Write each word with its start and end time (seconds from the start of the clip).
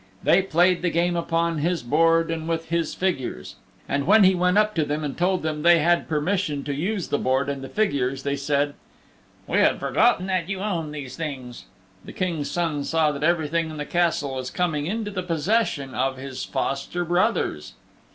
They 0.23 0.41
played 0.41 0.81
the 0.81 0.89
game 0.89 1.15
upon 1.15 1.59
his 1.59 1.83
board 1.83 2.31
and 2.31 2.47
with 2.49 2.69
his 2.69 2.95
figures. 2.95 3.57
And 3.87 4.07
when 4.07 4.23
he 4.23 4.33
went 4.33 4.57
up 4.57 4.73
to 4.73 4.83
them 4.83 5.03
and 5.03 5.15
told 5.15 5.43
them 5.43 5.61
they 5.61 5.77
had 5.77 6.07
permission 6.09 6.63
to 6.63 6.73
use 6.73 7.09
the 7.09 7.19
board 7.19 7.47
and 7.49 7.63
the 7.63 7.69
figures, 7.69 8.23
they 8.23 8.35
said, 8.35 8.73
"We 9.45 9.59
had 9.59 9.79
forgotten 9.79 10.25
that 10.25 10.49
you 10.49 10.59
owned 10.61 10.91
these 10.95 11.15
things." 11.15 11.65
The 12.03 12.13
King's 12.13 12.49
Son 12.49 12.83
saw 12.83 13.11
that 13.11 13.21
everything 13.21 13.69
in 13.69 13.77
the 13.77 13.85
Castle 13.85 14.33
was 14.33 14.49
coming 14.49 14.87
into 14.87 15.11
the 15.11 15.21
possession 15.21 15.93
of 15.93 16.17
his 16.17 16.45
foster 16.45 17.05
brothers. 17.05 17.73